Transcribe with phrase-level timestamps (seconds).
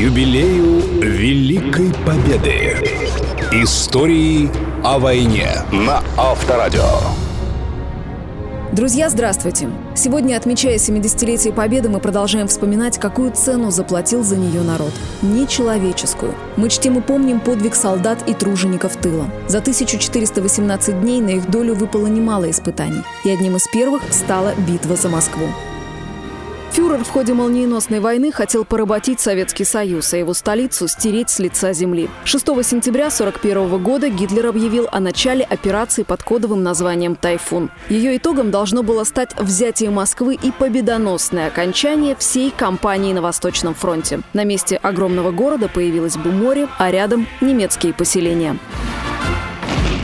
[0.00, 2.74] юбилею Великой Победы.
[3.52, 4.48] Истории
[4.82, 6.88] о войне на Авторадио.
[8.72, 9.68] Друзья, здравствуйте!
[9.94, 14.92] Сегодня, отмечая 70-летие Победы, мы продолжаем вспоминать, какую цену заплатил за нее народ.
[15.20, 16.34] Нечеловеческую.
[16.56, 19.26] Мы чтим и помним подвиг солдат и тружеников тыла.
[19.48, 23.02] За 1418 дней на их долю выпало немало испытаний.
[23.24, 25.48] И одним из первых стала битва за Москву.
[26.72, 31.72] Фюрер в ходе молниеносной войны хотел поработить Советский Союз, а его столицу стереть с лица
[31.72, 32.08] земли.
[32.24, 37.70] 6 сентября 1941 года Гитлер объявил о начале операции под кодовым названием «Тайфун».
[37.88, 44.20] Ее итогом должно было стать взятие Москвы и победоносное окончание всей кампании на Восточном фронте.
[44.32, 48.56] На месте огромного города появилось бы море, а рядом– немецкие поселения.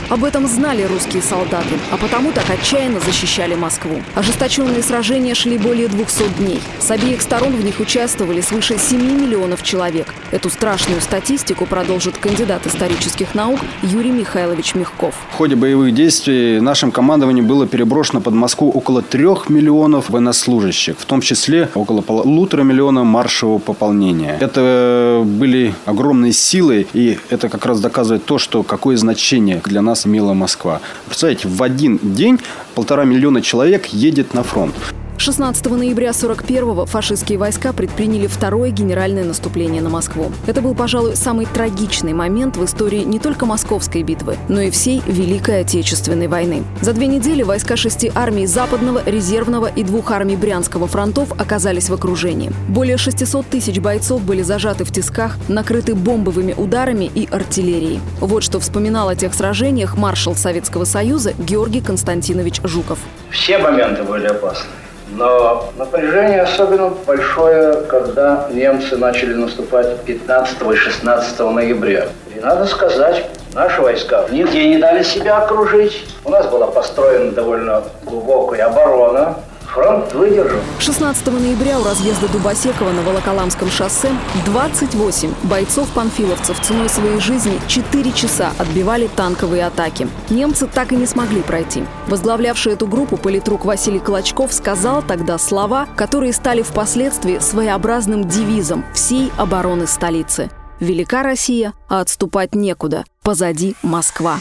[0.09, 4.01] Об этом знали русские солдаты, а потому так отчаянно защищали Москву.
[4.15, 6.61] Ожесточенные сражения шли более 200 дней.
[6.79, 10.13] С обеих сторон в них участвовали свыше 7 миллионов человек.
[10.31, 15.13] Эту страшную статистику продолжит кандидат исторических наук Юрий Михайлович Мягков.
[15.29, 21.03] В ходе боевых действий нашим командованием было переброшено под Москву около 3 миллионов военнослужащих, в
[21.05, 24.37] том числе около полутора миллиона маршевого пополнения.
[24.39, 29.96] Это были огромные силы, и это как раз доказывает то, что какое значение для нас
[29.97, 30.79] нас имела Москва.
[31.07, 32.39] Представляете, в один день
[32.75, 34.75] полтора миллиона человек едет на фронт.
[35.17, 40.31] 16 ноября 41-го фашистские войска предприняли второе генеральное наступление на Москву.
[40.45, 45.01] Это был, пожалуй, самый трагичный момент в истории не только Московской битвы, но и всей
[45.07, 46.63] Великой Отечественной войны.
[46.81, 51.93] За две недели войска шести армий Западного, Резервного и двух армий Брянского фронтов оказались в
[51.93, 52.51] окружении.
[52.69, 58.01] Более 600 тысяч бойцов были зажаты в тисках, накрыты бомбовыми ударами и артиллерией.
[58.19, 62.99] Вот что вспоминал о тех сражениях маршал Советского Союза Георгий Константинович Жуков.
[63.31, 64.69] Все моменты были опасны.
[65.11, 72.07] Но напряжение особенно большое, когда немцы начали наступать 15 и 16 ноября.
[72.35, 76.05] И надо сказать, наши войска нигде не дали себя окружить.
[76.25, 79.35] У нас была построена довольно глубокая оборона,
[79.67, 80.59] Фронт выдержал.
[80.79, 84.09] 16 ноября у разъезда Дубосекова на Волоколамском шоссе
[84.45, 90.07] 28 бойцов-панфиловцев ценой своей жизни 4 часа отбивали танковые атаки.
[90.29, 91.83] Немцы так и не смогли пройти.
[92.07, 99.31] Возглавлявший эту группу политрук Василий Клочков сказал тогда слова, которые стали впоследствии своеобразным девизом всей
[99.37, 100.49] обороны столицы.
[100.79, 103.03] «Велика Россия, а отступать некуда.
[103.21, 104.37] Позади Москва».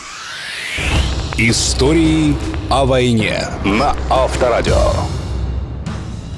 [1.39, 2.35] Истории
[2.71, 5.26] о войне на Авторадио.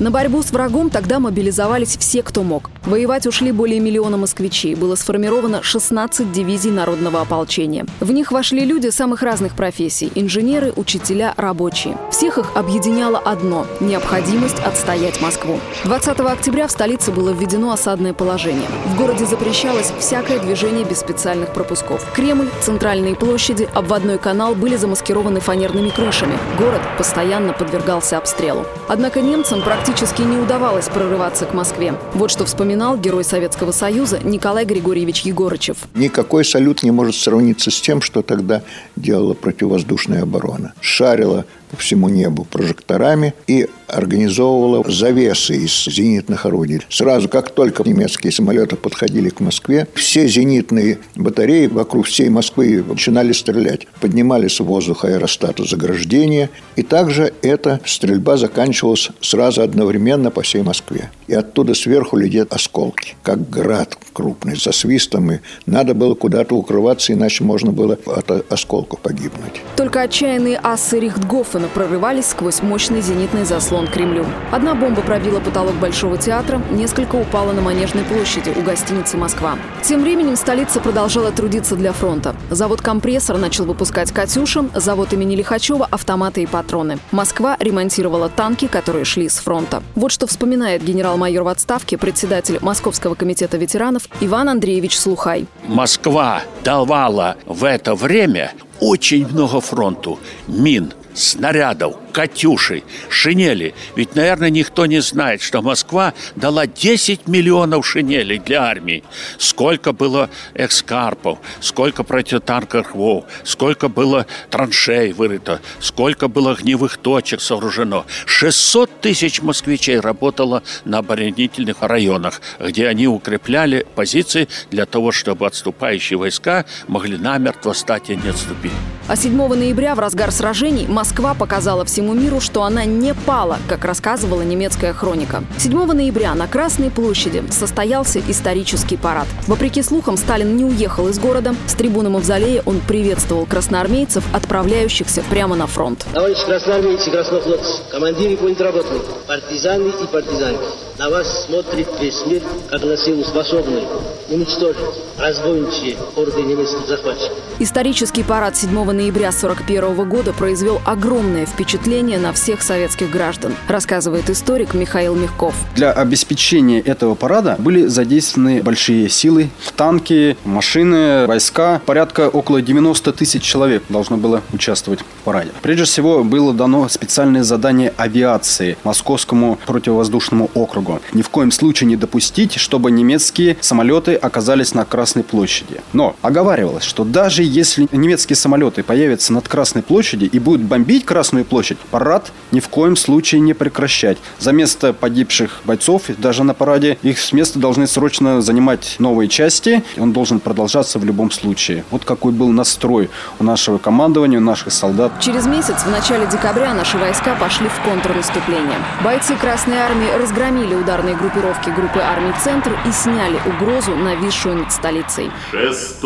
[0.00, 2.70] На борьбу с врагом тогда мобилизовались все, кто мог.
[2.84, 4.76] Воевать ушли более миллиона москвичей.
[4.76, 7.84] Было сформировано 16 дивизий народного ополчения.
[7.98, 11.98] В них вошли люди самых разных профессий– инженеры, учителя, рабочие.
[12.12, 15.58] Всех их объединяло одно– необходимость отстоять Москву.
[15.82, 18.68] 20 октября в столице было введено осадное положение.
[18.86, 22.06] В городе запрещалось всякое движение без специальных пропусков.
[22.14, 26.38] Кремль, центральные площади, обводной канал были замаскированы фанерными крышами.
[26.56, 28.64] Город постоянно подвергался обстрелу.
[28.86, 31.94] Однако немцам практически практически не удавалось прорываться к Москве.
[32.12, 35.78] Вот что вспоминал герой Советского Союза Николай Григорьевич Егорычев.
[35.94, 38.62] Никакой салют не может сравниться с тем, что тогда
[38.96, 40.74] делала противовоздушная оборона.
[40.82, 46.80] Шарила по всему небу прожекторами и организовывала завесы из зенитных орудий.
[46.88, 53.32] Сразу, как только немецкие самолеты подходили к Москве, все зенитные батареи вокруг всей Москвы начинали
[53.32, 53.86] стрелять.
[54.00, 61.10] Поднимались в воздух аэростаты заграждения, и также эта стрельба заканчивалась сразу одновременно по всей Москве.
[61.26, 67.12] И оттуда сверху летят осколки, как град крупный, со свистом, и надо было куда-то укрываться,
[67.12, 69.62] иначе можно было от осколков погибнуть.
[69.76, 74.26] Только отчаянные асы Рихтгофена прорывались сквозь мощный зенитный заслон заслон Кремлю.
[74.50, 79.56] Одна бомба пробила потолок Большого театра, несколько упало на Манежной площади у гостиницы «Москва».
[79.82, 82.34] Тем временем столица продолжала трудиться для фронта.
[82.50, 86.98] Завод «Компрессор» начал выпускать «Катюша», завод имени Лихачева– автоматы и патроны.
[87.12, 89.82] Москва ремонтировала танки, которые шли с фронта.
[89.94, 95.46] Вот что вспоминает генерал-майор в отставке, председатель Московского комитета ветеранов Иван Андреевич Слухай.
[95.66, 103.74] Москва давала в это время очень много фронту мин, снарядов, «Катюши», шинели.
[103.96, 109.04] Ведь, наверное, никто не знает, что Москва дала 10 миллионов шинелей для армии.
[109.38, 118.06] Сколько было экскарпов, сколько противотанковых рвов, сколько было траншей вырыто, сколько было огневых точек сооружено.
[118.26, 126.18] 600 тысяч москвичей работало на оборонительных районах, где они укрепляли позиции для того, чтобы отступающие
[126.18, 128.72] войска могли намертво стать и не отступить.
[129.08, 133.56] А 7 ноября в разгар сражений Москва Москва показала всему миру, что она не пала,
[133.66, 135.42] как рассказывала немецкая хроника.
[135.56, 139.26] 7 ноября на Красной площади состоялся исторический парад.
[139.46, 141.54] Вопреки слухам, Сталин не уехал из города.
[141.66, 146.04] С трибуны Мавзолея он приветствовал красноармейцев, отправляющихся прямо на фронт.
[146.12, 150.60] Товарищ красноармейцы, краснофлотцы, командиры политработных, партизаны и партизанки,
[150.98, 153.86] на вас смотрит весь мир, как на силу способную
[154.28, 154.82] уничтожить
[155.16, 157.38] разбойничьи орды немецких захватчиков.
[157.60, 160.97] Исторический парад 7 ноября 1941 года произвел огромное
[161.46, 165.54] впечатление на всех советских граждан, рассказывает историк Михаил Мягков.
[165.76, 171.80] Для обеспечения этого парада были задействованы большие силы, танки, машины, войска.
[171.86, 175.50] Порядка около 90 тысяч человек должно было участвовать в параде.
[175.62, 181.00] Прежде всего, было дано специальное задание авиации Московскому противовоздушному округу.
[181.12, 185.80] Ни в коем случае не допустить, чтобы немецкие самолеты оказались на Красной площади.
[185.92, 191.44] Но оговаривалось, что даже если немецкие самолеты появятся над Красной площади и будут бомбить Красную
[191.44, 194.16] площадь, парад ни в коем случае не прекращать.
[194.38, 199.82] За место погибших бойцов, даже на параде, их с места должны срочно занимать новые части.
[199.98, 201.84] Он должен продолжаться в любом случае.
[201.90, 205.12] Вот какой был настрой у нашего командования, у наших солдат.
[205.20, 208.78] Через месяц, в начале декабря, наши войска пошли в контрнаступление.
[209.04, 215.30] Бойцы Красной Армии разгромили ударные группировки группы армий «Центр» и сняли угрозу, нависшую над столицей.
[215.50, 216.00] 6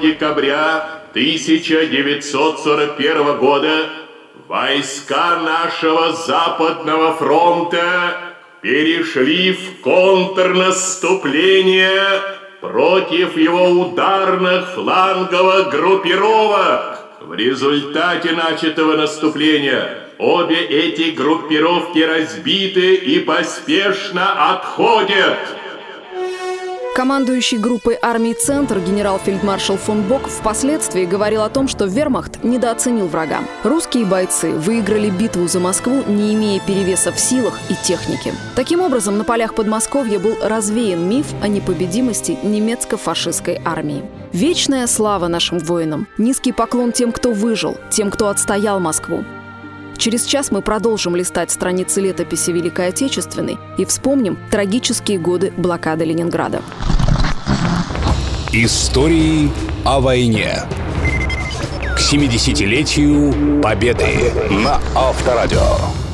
[0.00, 4.07] декабря 1941 года
[4.46, 12.20] войска нашего Западного фронта перешли в контрнаступление
[12.60, 16.98] против его ударных фланговых группировок.
[17.20, 25.36] В результате начатого наступления обе эти группировки разбиты и поспешно отходят.
[26.98, 33.38] Командующий группой армий «Центр» генерал-фельдмаршал фон Бок впоследствии говорил о том, что вермахт недооценил врага.
[33.62, 38.34] Русские бойцы выиграли битву за Москву, не имея перевеса в силах и технике.
[38.56, 44.02] Таким образом, на полях Подмосковья был развеян миф о непобедимости немецко-фашистской армии.
[44.32, 49.22] Вечная слава нашим воинам, низкий поклон тем, кто выжил, тем, кто отстоял Москву.
[49.98, 56.62] Через час мы продолжим листать страницы летописи Великой Отечественной и вспомним трагические годы блокады Ленинграда.
[58.52, 59.50] Истории
[59.84, 60.62] о войне.
[61.96, 66.07] К 70-летию Победы на Авторадио.